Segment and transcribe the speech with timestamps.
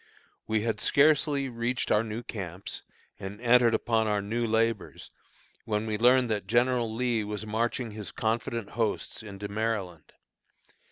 [0.47, 2.81] We had scarcely reached our new camps
[3.19, 5.11] and entered upon our new labors,
[5.65, 10.11] when we learned that General Lee was marching his confident hosts into Maryland.